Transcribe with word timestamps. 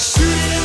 shooting. 0.00 0.59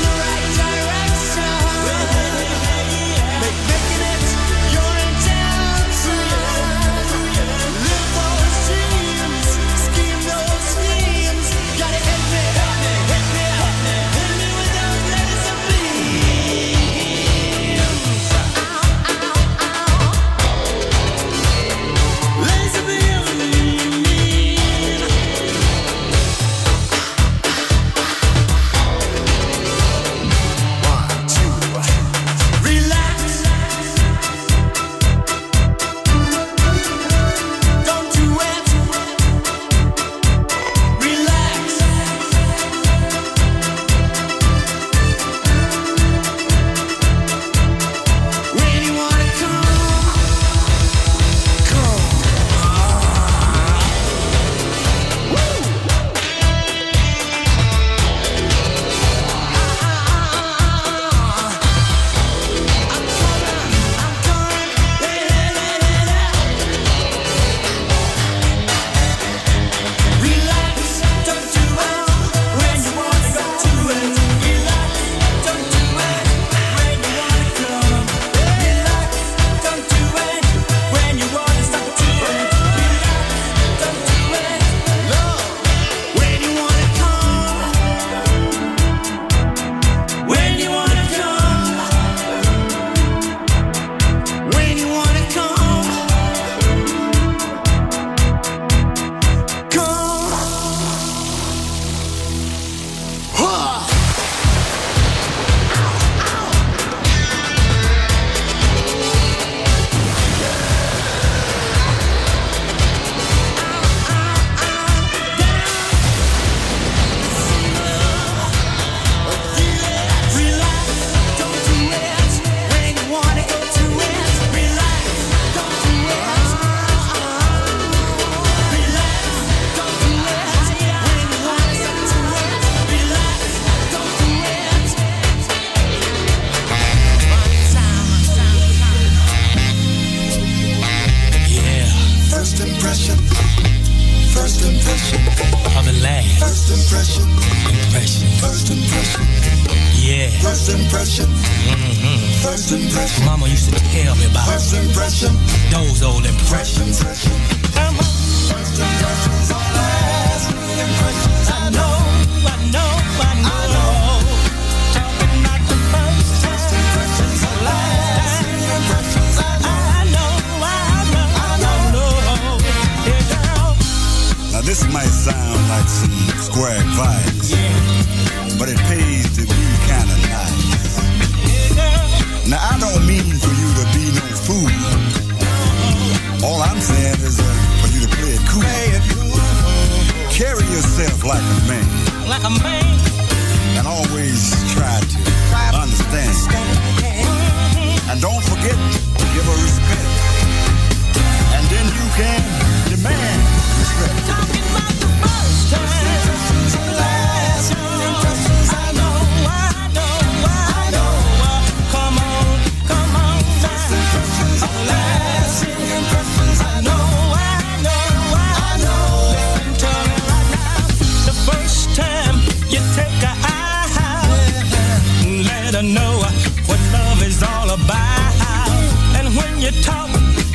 you 229.65 229.71
talk 229.81 230.09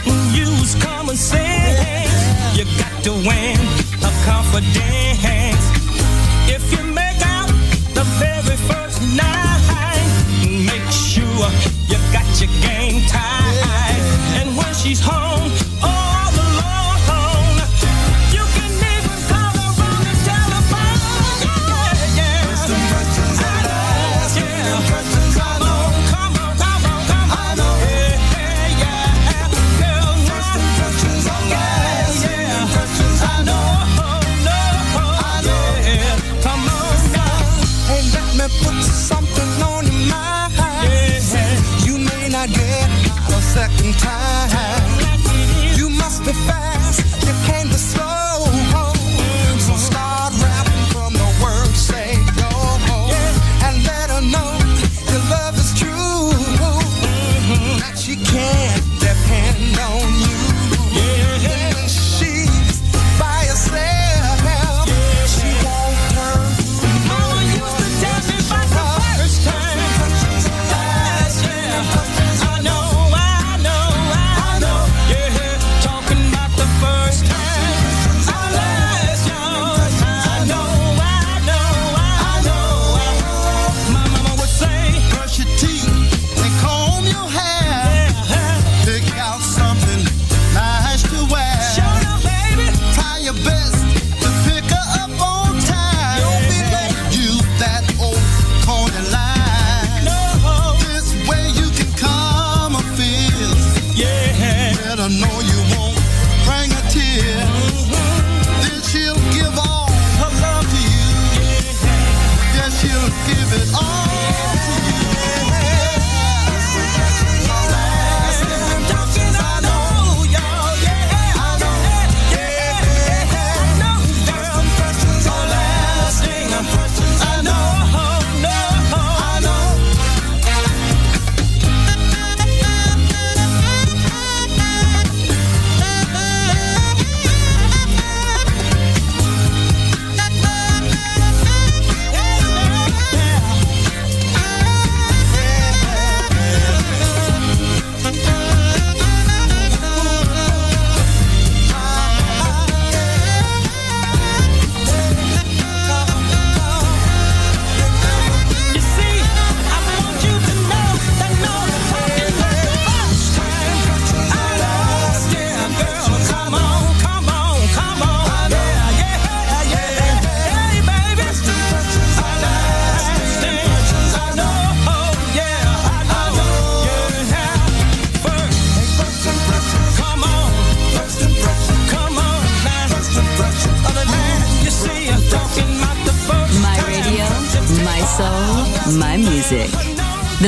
and 0.07 0.37
use 0.37 0.77
common 0.77 1.17
sense. 1.17 2.57
You 2.57 2.65
got 2.79 3.03
to 3.03 3.11
win 3.11 3.59
a 4.07 4.11
confidence. 4.25 5.65
If 6.49 6.71
you 6.71 6.83
make 6.93 7.21
out 7.27 7.49
the 7.93 8.05
very 8.23 8.57
first 8.71 9.03
night, 9.17 10.07
make 10.47 10.89
sure 10.93 11.49
you 11.91 11.99
got 12.12 12.29
your 12.41 12.51
game 12.62 13.03
tied. 13.09 14.01
And 14.39 14.57
when 14.57 14.73
she's 14.75 15.01
home. 15.01 15.30
the 46.32 46.37
fact 46.47 46.60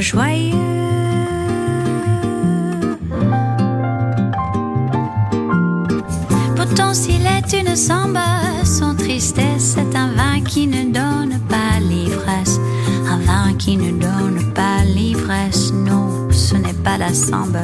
joyeux. 0.00 0.54
Pourtant 6.56 6.94
s'il 6.94 7.26
est 7.26 7.52
une 7.60 7.76
samba, 7.76 8.64
son 8.64 8.94
tristesse 8.94 9.76
est 9.76 9.96
un 9.96 10.12
vin 10.12 10.40
qui 10.42 10.66
ne 10.66 10.84
donne 10.84 11.38
pas 11.48 11.80
l'ivresse, 11.80 12.58
un 13.08 13.18
vin 13.18 13.54
qui 13.58 13.76
ne 13.76 13.90
donne 13.90 14.52
pas 14.54 14.84
l'ivresse. 14.84 15.72
Non, 15.72 16.28
ce 16.30 16.56
n'est 16.56 16.80
pas 16.84 16.98
la 16.98 17.12
samba. 17.12 17.62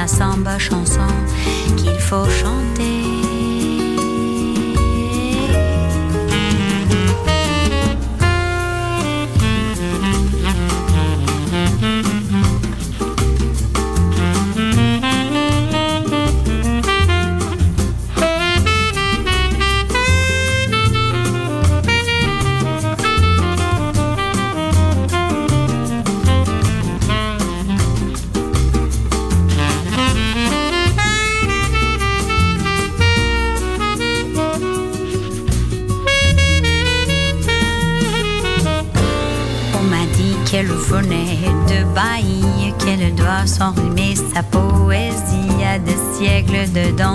la 0.00 0.06
samba 0.06 0.58
chanson 0.58 1.08
qu'il 1.78 1.98
faut 1.98 2.28
chanter. 2.28 2.95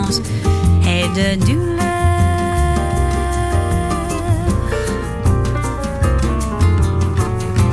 et 0.10 1.08
de 1.18 1.46
douleur. 1.46 1.72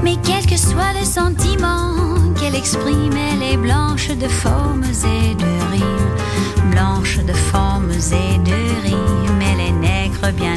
Mais 0.02 0.16
quel 0.22 0.46
que 0.46 0.56
soit 0.56 0.92
le 0.98 1.04
sentiment 1.04 1.96
qu'elle 2.38 2.54
exprime, 2.54 3.16
elle 3.16 3.42
est 3.42 3.56
blanche 3.56 4.08
de 4.08 4.28
formes 4.28 4.84
et 4.84 5.34
de 5.34 5.72
rimes, 5.72 6.70
blanche 6.70 7.18
de 7.18 7.32
formes 7.32 7.90
et 7.92 8.38
de 8.38 8.58
rimes, 8.86 9.42
elle 9.50 9.60
est 9.60 9.72
nègre 9.72 10.32
bien 10.32 10.56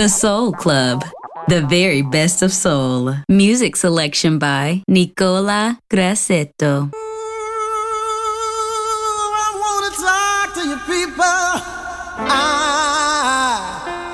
The 0.00 0.08
Soul 0.08 0.52
Club. 0.52 1.04
The 1.48 1.60
very 1.60 2.00
best 2.00 2.40
of 2.40 2.54
soul. 2.54 3.16
Music 3.28 3.76
selection 3.76 4.38
by 4.38 4.82
Nicola 4.88 5.78
Grassetto. 5.90 6.88
I 12.16 12.64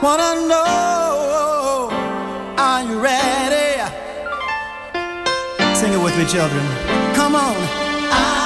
wanna 0.02 0.48
know 0.48 1.90
Are 2.58 2.82
you 2.82 2.98
ready? 2.98 3.78
Sing 5.78 5.92
it 5.92 6.02
with 6.02 6.18
me, 6.18 6.24
children. 6.26 6.66
Come 7.14 7.36
on. 7.36 7.54
I 8.10 8.45